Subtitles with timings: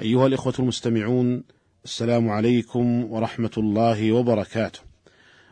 [0.00, 1.44] أيها الإخوة المستمعون
[1.84, 4.80] السلام عليكم ورحمة الله وبركاته.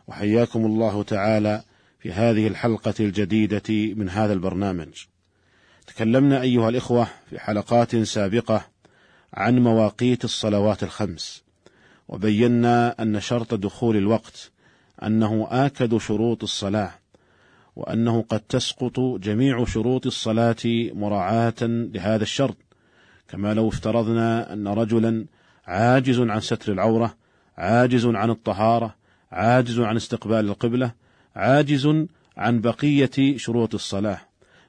[0.07, 1.63] وحياكم الله تعالى
[1.99, 5.05] في هذه الحلقة الجديدة من هذا البرنامج.
[5.87, 8.65] تكلمنا أيها الإخوة في حلقات سابقة
[9.33, 11.43] عن مواقيت الصلوات الخمس
[12.07, 14.51] وبينا أن شرط دخول الوقت
[15.03, 16.91] أنه آكد شروط الصلاة
[17.75, 20.63] وأنه قد تسقط جميع شروط الصلاة
[20.93, 22.57] مراعاة لهذا الشرط.
[23.27, 25.25] كما لو افترضنا أن رجلا
[25.65, 27.15] عاجز عن ستر العورة
[27.57, 28.95] عاجز عن الطهارة
[29.31, 30.91] عاجز عن استقبال القبلة
[31.35, 32.05] عاجز
[32.37, 34.19] عن بقية شروط الصلاة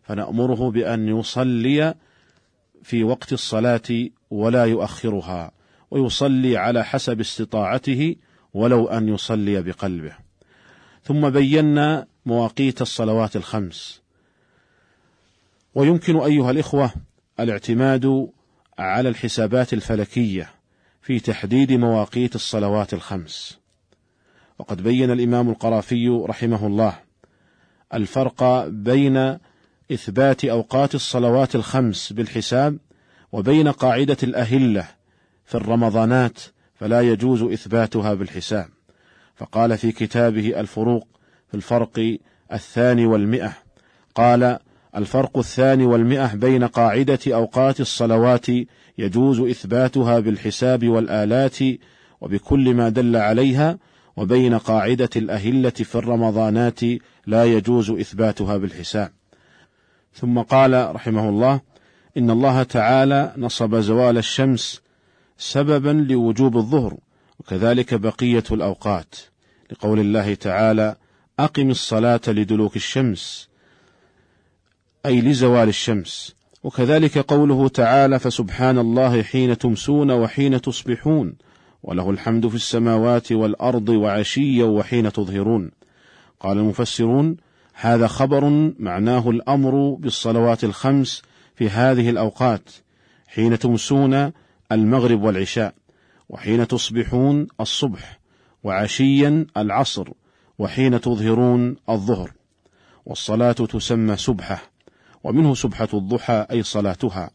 [0.02, 1.94] فنأمره بأن يصلي
[2.82, 5.52] في وقت الصلاة ولا يؤخرها
[5.90, 8.16] ويصلي على حسب استطاعته
[8.54, 10.12] ولو أن يصلي بقلبه.
[11.04, 14.02] ثم بينا مواقيت الصلوات الخمس.
[15.74, 16.90] ويمكن أيها الإخوة
[17.40, 18.28] الاعتماد
[18.78, 20.50] على الحسابات الفلكية
[21.02, 23.58] في تحديد مواقيت الصلوات الخمس.
[24.58, 26.98] وقد بين الإمام القرافي رحمه الله
[27.94, 29.38] الفرق بين
[29.92, 32.78] إثبات أوقات الصلوات الخمس بالحساب
[33.32, 34.88] وبين قاعدة الأهلة
[35.44, 36.38] في الرمضانات
[36.74, 38.68] فلا يجوز إثباتها بالحساب.
[39.36, 41.08] فقال في كتابه الفروق
[41.48, 42.18] في الفرق
[42.52, 43.52] الثاني والمئة
[44.14, 44.58] قال
[44.96, 48.46] الفرق الثاني والمئة بين قاعدة أوقات الصلوات
[48.98, 51.58] يجوز إثباتها بالحساب والآلات
[52.20, 53.78] وبكل ما دل عليها
[54.16, 56.80] وبين قاعدة الأهلة في الرمضانات
[57.26, 59.12] لا يجوز إثباتها بالحساب.
[60.14, 61.60] ثم قال رحمه الله
[62.18, 64.82] إن الله تعالى نصب زوال الشمس
[65.38, 66.96] سببا لوجوب الظهر
[67.40, 69.14] وكذلك بقية الأوقات.
[69.70, 70.96] لقول الله تعالى
[71.38, 73.53] أقم الصلاة لدلوك الشمس
[75.06, 76.34] أي لزوال الشمس.
[76.64, 81.34] وكذلك قوله تعالى فسبحان الله حين تمسون وحين تصبحون
[81.82, 85.70] وله الحمد في السماوات والأرض وعشيا وحين تظهرون.
[86.40, 87.36] قال المفسرون
[87.74, 91.22] هذا خبر معناه الأمر بالصلوات الخمس
[91.54, 92.70] في هذه الأوقات
[93.28, 94.32] حين تمسون
[94.72, 95.74] المغرب والعشاء
[96.28, 98.20] وحين تصبحون الصبح
[98.62, 100.08] وعشيا العصر
[100.58, 102.32] وحين تظهرون الظهر.
[103.06, 104.73] والصلاة تسمى سبحة.
[105.24, 107.30] ومنه سبحة الضحى أي صلاتها.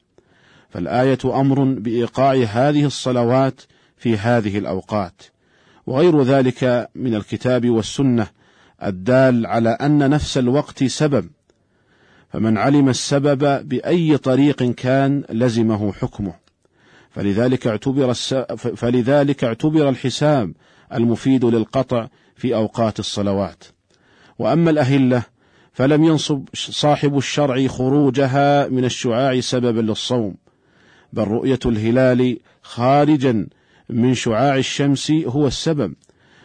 [0.70, 3.62] فالآية أمر بإيقاع هذه الصلوات
[3.98, 5.22] في هذه الأوقات.
[5.88, 8.28] وغير ذلك من الكتاب والسنة
[8.84, 11.30] الدال على أن نفس الوقت سبب.
[12.30, 16.34] فمن علم السبب بأي طريق كان لزمه حكمه.
[17.10, 18.14] فلذلك اعتبر
[18.54, 20.54] فلذلك اعتبر الحساب
[20.94, 23.64] المفيد للقطع في أوقات الصلوات.
[24.40, 25.24] وأما الأهلة
[25.80, 30.36] فلم ينصب صاحب الشرع خروجها من الشعاع سببا للصوم
[31.14, 33.48] بل رؤية الهلال خارجا
[33.90, 35.94] من شعاع الشمس هو السبب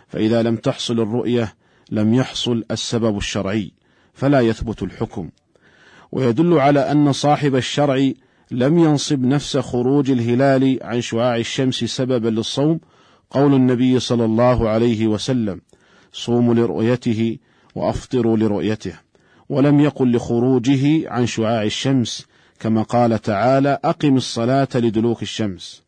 [0.09, 1.55] فإذا لم تحصل الرؤية
[1.91, 3.73] لم يحصل السبب الشرعي
[4.13, 5.31] فلا يثبت الحكم.
[6.13, 8.11] ويدل على أن صاحب الشرع
[8.51, 12.81] لم ينصب نفس خروج الهلال عن شعاع الشمس سببا للصوم
[13.31, 15.61] قول النبي صلى الله عليه وسلم
[16.13, 17.39] صوموا لرؤيته
[17.75, 19.04] وأفطروا لرؤيته.
[19.49, 22.27] ولم يقل لخروجه عن شعاع الشمس
[22.61, 25.83] كما قال تعالى أقم الصلاة لدلوك الشمس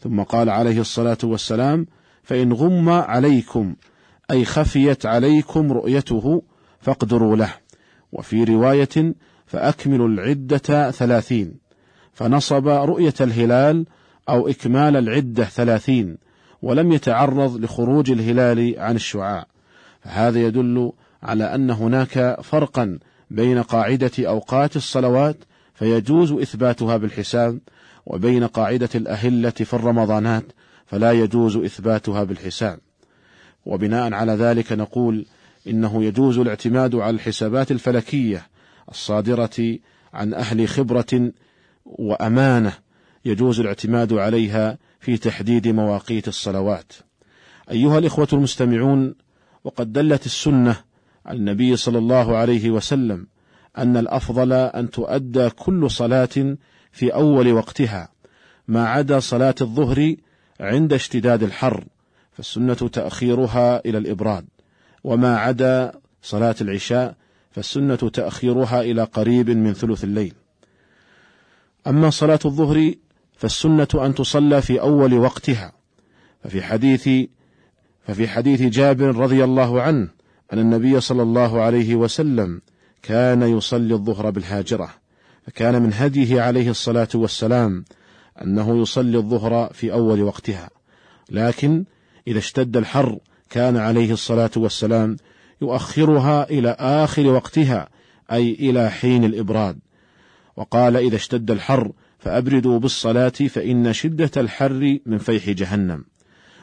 [0.00, 1.86] ثم قال عليه الصلاة والسلام
[2.22, 3.74] فإن غم عليكم
[4.30, 6.42] أي خفيت عليكم رؤيته
[6.80, 7.54] فاقدروا له
[8.12, 9.14] وفي رواية
[9.46, 11.54] فأكملوا العدة ثلاثين
[12.12, 13.86] فنصب رؤية الهلال
[14.28, 16.18] أو إكمال العدة ثلاثين
[16.62, 19.46] ولم يتعرض لخروج الهلال عن الشعاع.
[20.00, 20.92] فهذا يدل
[21.22, 22.98] على أن هناك فرقا
[23.30, 25.36] بين قاعدة أوقات الصلوات
[25.74, 27.58] فيجوز إثباتها بالحساب
[28.06, 30.44] وبين قاعدة الأهلة في الرمضانات
[30.86, 32.78] فلا يجوز إثباتها بالحساب
[33.66, 35.26] وبناء على ذلك نقول
[35.66, 38.46] إنه يجوز الاعتماد على الحسابات الفلكية
[38.90, 39.78] الصادرة
[40.12, 41.32] عن أهل خبرة
[41.84, 42.72] وأمانة
[43.24, 46.92] يجوز الاعتماد عليها في تحديد مواقيت الصلوات.
[47.70, 49.14] أيها الإخوة المستمعون،
[49.64, 50.76] وقد دلت السنة
[51.28, 53.26] عن النبي صلى الله عليه وسلم
[53.78, 56.56] أن الأفضل أن تؤدى كل صلاة
[56.92, 58.08] في أول وقتها،
[58.68, 60.14] ما عدا صلاة الظهر
[60.60, 61.84] عند اشتداد الحر
[62.32, 64.44] فالسنة تأخيرها إلى الإبراد
[65.04, 65.92] وما عدا
[66.22, 67.14] صلاة العشاء
[67.50, 70.34] فالسنة تأخيرها إلى قريب من ثلث الليل.
[71.86, 72.94] أما صلاة الظهر
[73.36, 75.72] فالسنة أن تصلى في أول وقتها
[76.44, 77.08] ففي حديث
[78.06, 80.17] ففي حديث جابر رضي الله عنه
[80.52, 82.60] أن النبي صلى الله عليه وسلم
[83.02, 84.90] كان يصلي الظهر بالهاجرة.
[85.46, 87.84] فكان من هديه عليه الصلاة والسلام
[88.42, 90.70] أنه يصلي الظهر في أول وقتها.
[91.30, 91.84] لكن
[92.26, 93.18] إذا اشتد الحر
[93.50, 95.16] كان عليه الصلاة والسلام
[95.62, 97.88] يؤخرها إلى آخر وقتها
[98.32, 99.78] أي إلى حين الإبراد.
[100.56, 106.04] وقال إذا اشتد الحر فأبردوا بالصلاة فإن شدة الحر من فيح جهنم.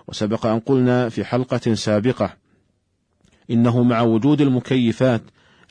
[0.08, 2.44] وسبق أن قلنا في حلقة سابقة
[3.51, 5.21] إنه مع وجود المكيفات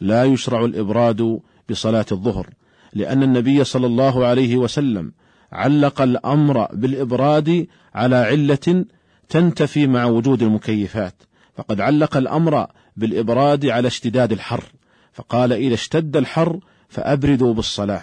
[0.01, 1.41] لا يشرع الإبراد
[1.71, 2.49] بصلاة الظهر
[2.93, 5.13] لأن النبي صلى الله عليه وسلم
[5.53, 8.85] علق الأمر بالإبراد على علة
[9.29, 11.15] تنتفي مع وجود المكيفات
[11.57, 12.67] فقد علق الأمر
[12.97, 14.65] بالإبراد على اشتداد الحر
[15.13, 18.03] فقال إذا اشتد الحر فأبردوا بالصلاة.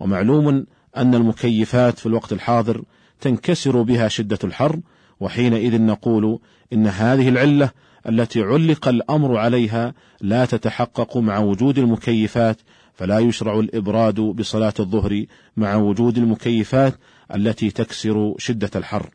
[0.00, 2.82] ومعلوم أن المكيفات في الوقت الحاضر
[3.20, 4.80] تنكسر بها شدة الحر
[5.20, 6.38] وحينئذ نقول
[6.72, 7.70] إن هذه العلة
[8.08, 12.60] التي علق الأمر عليها لا تتحقق مع وجود المكيفات
[12.94, 15.24] فلا يشرع الإبراد بصلاة الظهر
[15.56, 16.94] مع وجود المكيفات
[17.34, 19.10] التي تكسر شدة الحر.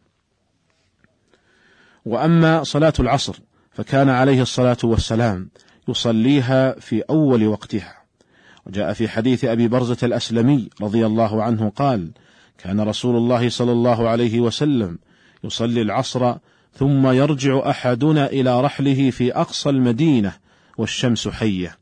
[2.06, 3.40] وأما صلاة العصر
[3.72, 5.50] فكان عليه الصلاة والسلام
[5.88, 7.96] يصليها في أول وقتها.
[8.66, 12.12] وجاء في حديث أبي برزة الأسلمي رضي الله عنه قال:
[12.58, 15.00] كان رسول الله صلى الله عليه وسلم
[15.44, 16.36] يصلي العصر
[16.78, 20.34] ثم يرجع أحدنا إلى رحله في أقصى المدينة
[20.78, 21.78] والشمس حية.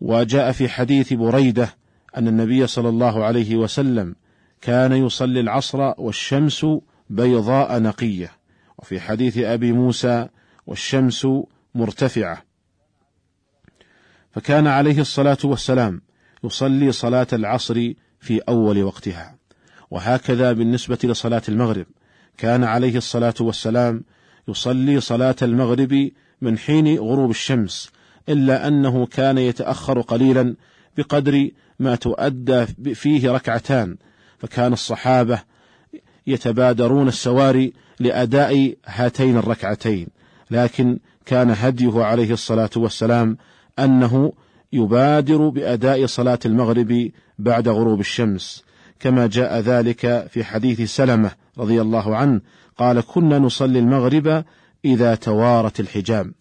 [0.00, 1.74] وجاء في حديث بريدة
[2.16, 4.14] أن النبي صلى الله عليه وسلم
[4.60, 6.66] كان يصلي العصر والشمس
[7.10, 8.30] بيضاء نقية.
[8.78, 10.28] وفي حديث أبي موسى
[10.66, 11.26] والشمس
[11.74, 12.42] مرتفعة.
[14.30, 16.02] فكان عليه الصلاة والسلام
[16.44, 19.36] يصلي صلاة العصر في أول وقتها.
[19.90, 21.86] وهكذا بالنسبة لصلاة المغرب.
[22.38, 24.02] كان عليه الصلاة والسلام
[24.48, 27.90] يصلي صلاة المغرب من حين غروب الشمس
[28.28, 30.56] إلا أنه كان يتأخر قليلا
[30.96, 33.96] بقدر ما تؤدى فيه ركعتان
[34.38, 35.42] فكان الصحابة
[36.26, 40.08] يتبادرون السواري لأداء هاتين الركعتين
[40.50, 43.36] لكن كان هديه عليه الصلاة والسلام
[43.78, 44.32] أنه
[44.72, 48.64] يبادر بأداء صلاة المغرب بعد غروب الشمس
[49.00, 52.40] كما جاء ذلك في حديث سلمة رضي الله عنه
[52.78, 54.44] قال كنا نصلي المغرب
[54.84, 56.32] إذا توارت الحجاب.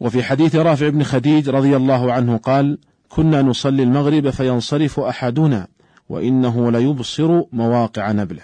[0.00, 5.68] وفي حديث رافع بن خديج رضي الله عنه قال كنا نصلي المغرب فينصرف أحدنا
[6.08, 8.42] وإنه ليبصر مواقع نبله.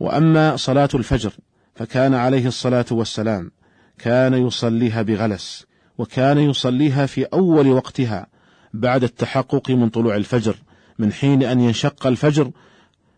[0.00, 1.32] وأما صلاة الفجر
[1.74, 3.50] فكان عليه الصلاة والسلام
[3.98, 5.66] كان يصليها بغلس
[5.98, 8.26] وكان يصليها في أول وقتها
[8.74, 10.56] بعد التحقق من طلوع الفجر
[11.02, 12.50] من حين أن ينشق الفجر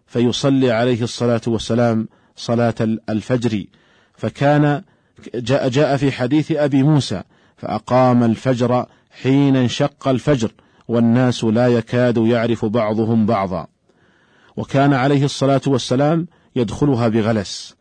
[0.06, 2.74] فيصلي عليه الصلاة والسلام صلاة
[3.08, 3.64] الفجر.
[4.14, 4.82] فكان
[5.34, 7.22] جاء, جاء في حديث أبي موسى
[7.56, 8.86] فأقام الفجر
[9.22, 10.50] حين انشق الفجر
[10.88, 13.66] والناس لا يكاد يعرف بعضهم بعضا.
[14.56, 16.26] وكان عليه الصلاة والسلام
[16.56, 17.76] يدخلها بغلس.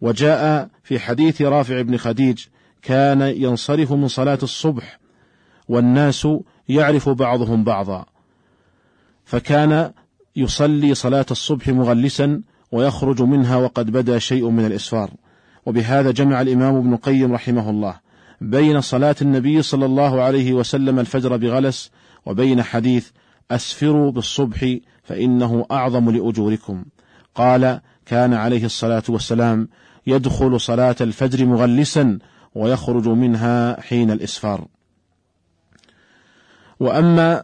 [0.00, 2.44] وجاء في حديث رافع بن خديج
[2.82, 4.98] كان ينصرف من صلاة الصبح
[5.68, 6.28] والناس
[6.68, 8.04] يعرف بعضهم بعضا.
[9.30, 9.92] فكان
[10.36, 15.10] يصلي صلاة الصبح مغلسا ويخرج منها وقد بدا شيء من الإسفار.
[15.66, 18.00] وبهذا جمع الإمام ابن القيم رحمه الله
[18.40, 21.90] بين صلاة النبي صلى الله عليه وسلم الفجر بغلس
[22.26, 23.10] وبين حديث
[23.50, 26.84] أسفروا بالصبح فإنه أعظم لأجوركم.
[27.34, 29.68] قال كان عليه الصلاة والسلام
[30.06, 32.18] يدخل صلاة الفجر مغلسا
[32.54, 34.66] ويخرج منها حين الإسفار.
[36.80, 37.42] وأما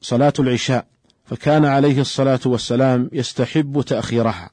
[0.00, 0.90] صلاة العشاء
[1.30, 4.50] فكان عليه الصلاة والسلام يستحب تأخيرها.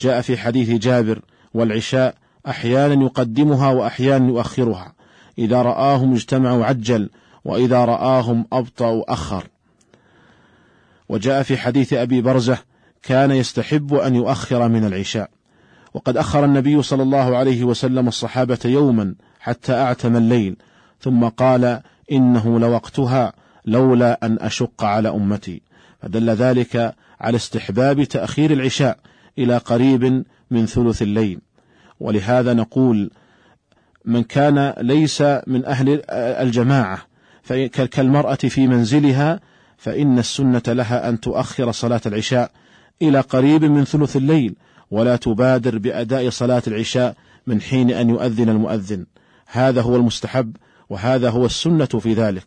[0.00, 1.22] جاء في حديث جابر
[1.54, 2.14] والعشاء
[2.48, 4.92] أحيانا يقدمها وأحيانا يؤخرها.
[5.38, 7.10] إذا رآهم اجتمعوا عجل
[7.44, 9.46] وإذا رآهم أبطأوا أخر.
[11.08, 12.58] وجاء في حديث أبي برزة
[13.02, 15.30] كان يستحب أن يؤخر من العشاء.
[15.94, 20.56] وقد أخر النبي صلى الله عليه وسلم الصحابة يوما حتى أعتم الليل.
[21.00, 21.80] ثم قال
[22.12, 23.32] إنه لوقتها
[23.66, 25.69] لولا أن أشق على أمتي.
[26.02, 28.98] فدل ذلك على استحباب تأخير العشاء
[29.38, 31.40] إلى قريب من ثلث الليل.
[32.00, 33.10] ولهذا نقول
[34.04, 36.98] من كان ليس من أهل الجماعة
[37.90, 39.40] كالمرأة في منزلها
[39.76, 42.50] فإن السنة لها أن تؤخر صلاة العشاء
[43.02, 44.54] إلى قريب من ثلث الليل
[44.90, 47.16] ولا تبادر بأداء صلاة العشاء
[47.46, 49.06] من حين أن يؤذن المؤذن.
[49.46, 50.56] هذا هو المستحب
[50.90, 52.44] وهذا هو السنة في ذلك.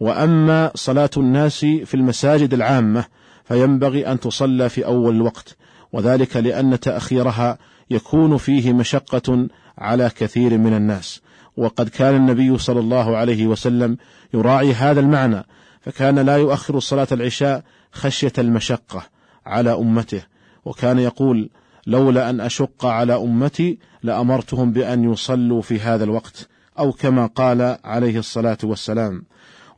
[0.00, 3.04] وأما صلاة الناس في المساجد العامة
[3.44, 5.56] فينبغي أن تصلى في أول الوقت
[5.92, 7.58] وذلك لأن تأخيرها
[7.90, 9.48] يكون فيه مشقة
[9.78, 11.20] على كثير من الناس.
[11.56, 13.96] وقد كان النبي صلى الله عليه وسلم
[14.34, 15.44] يراعي هذا المعنى
[15.80, 19.02] فكان لا يؤخر صلاة العشاء خشية المشقة
[19.46, 20.22] على أمته
[20.64, 21.50] وكان يقول
[21.86, 26.48] لولا أن أشق على أمتي لأمرتهم بأن يصلوا في هذا الوقت
[26.78, 29.24] أو كما قال عليه الصلاة والسلام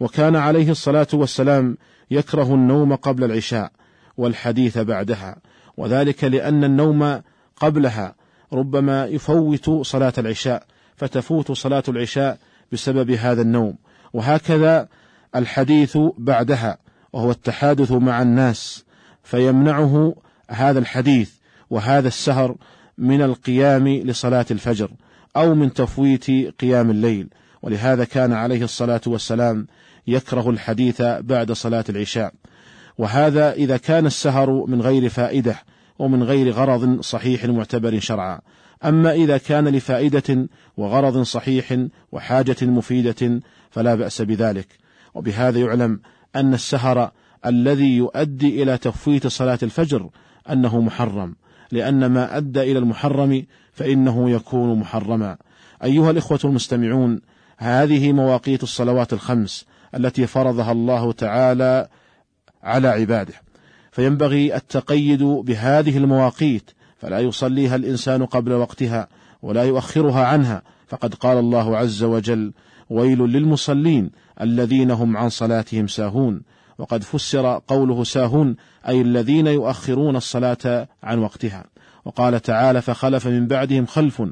[0.00, 1.76] وكان عليه الصلاة والسلام
[2.10, 3.72] يكره النوم قبل العشاء
[4.16, 5.36] والحديث بعدها
[5.76, 7.22] وذلك لأن النوم
[7.56, 8.14] قبلها
[8.52, 10.62] ربما يفوت صلاة العشاء
[10.96, 12.38] فتفوت صلاة العشاء
[12.72, 13.74] بسبب هذا النوم.
[14.12, 14.88] وهكذا
[15.36, 16.78] الحديث بعدها
[17.12, 18.84] وهو التحادث مع الناس
[19.22, 20.16] فيمنعه
[20.50, 21.30] هذا الحديث
[21.70, 22.56] وهذا السهر
[22.98, 24.90] من القيام لصلاة الفجر
[25.36, 26.26] أو من تفويت
[26.60, 27.28] قيام الليل.
[27.62, 29.66] ولهذا كان عليه الصلاة والسلام
[30.06, 32.32] يكره الحديث بعد صلاة العشاء.
[32.98, 35.56] وهذا إذا كان السهر من غير فائدة
[35.98, 38.40] ومن غير غرض صحيح معتبر شرعا.
[38.84, 41.78] أما إذا كان لفائدة وغرض صحيح
[42.12, 44.68] وحاجة مفيدة فلا بأس بذلك.
[45.14, 46.00] وبهذا يعلم
[46.36, 47.10] أن السهر
[47.46, 50.10] الذي يؤدي إلى تفويت صلاة الفجر
[50.50, 51.36] أنه محرم.
[51.72, 55.36] لأن ما أدى إلى المحرم فإنه يكون محرما.
[55.84, 57.20] أيها الإخوة المستمعون
[57.58, 61.88] هذه مواقيت الصلوات الخمس التي فرضها الله تعالى
[62.62, 63.34] على عباده.
[63.92, 69.08] فينبغي التقيد بهذه المواقيت فلا يصليها الإنسان قبل وقتها
[69.42, 70.62] ولا يؤخرها عنها.
[70.88, 72.52] فقد قال الله عز وجل
[72.90, 74.10] ويل للمصلين
[74.40, 76.42] الذين هم عن صلاتهم ساهون
[76.78, 78.56] وقد فسر قوله ساهون
[78.88, 81.64] أي الذين يؤخرون الصلاة عن وقتها.
[82.04, 84.22] وقال تعالى فخلف من بعدهم خلف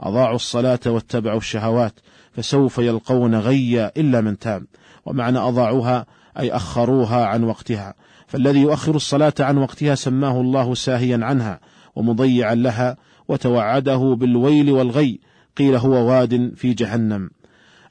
[0.00, 1.92] أضاعوا الصلاة واتبعوا الشهوات
[2.36, 4.64] فسوف يلقون غيا إلا من تاب
[5.06, 6.06] ومعنى أضاعوها
[6.38, 7.94] أي أخروها عن وقتها.
[8.26, 11.60] فالذي يؤخر الصلاة عن وقتها سماه الله ساهيا عنها
[11.94, 12.96] ومضيعا لها
[13.28, 15.20] وتوعده بالويل والغي
[15.56, 17.30] قيل هو واد في جهنم.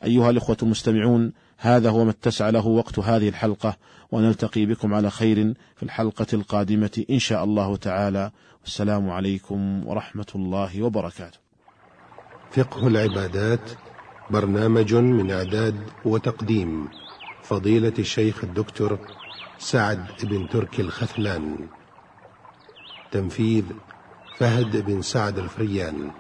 [0.04, 3.78] أيها الإخوة المستمعون هذا هو ما اتسع له وقت هذه الحلقة
[4.12, 8.32] ونلتقي بكم على خير في الحلقة القادمة إن شاء الله تعالى.
[8.62, 11.38] والسلام عليكم ورحمة الله وبركاته.
[12.52, 13.72] فقه العبادات
[14.30, 16.88] برنامج من إعداد وتقديم
[17.44, 19.00] فضيلة الشيخ الدكتور
[19.60, 21.68] سعد بن تركي الخثلان.
[23.12, 23.64] تنفيذ
[24.38, 26.12] فهد بن سعد الفريان.